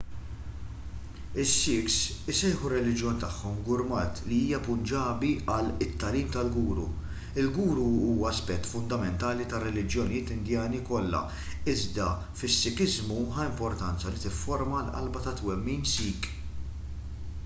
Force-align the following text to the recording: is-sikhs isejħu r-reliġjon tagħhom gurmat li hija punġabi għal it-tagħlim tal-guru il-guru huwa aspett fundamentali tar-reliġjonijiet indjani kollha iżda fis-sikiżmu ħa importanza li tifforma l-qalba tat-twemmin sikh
is-sikhs 1.41 1.97
isejħu 2.31 2.69
r-reliġjon 2.71 3.19
tagħhom 3.23 3.59
gurmat 3.67 4.21
li 4.29 4.39
hija 4.45 4.61
punġabi 4.69 5.29
għal 5.55 5.69
it-tagħlim 5.87 6.31
tal-guru 6.37 6.87
il-guru 7.43 7.85
huwa 8.07 8.31
aspett 8.33 8.71
fundamentali 8.71 9.47
tar-reliġjonijiet 9.53 10.33
indjani 10.39 10.81
kollha 10.89 11.23
iżda 11.77 12.09
fis-sikiżmu 12.43 13.21
ħa 13.39 13.47
importanza 13.53 14.15
li 14.17 14.25
tifforma 14.27 14.83
l-qalba 14.87 15.25
tat-twemmin 15.31 15.89
sikh 15.97 16.33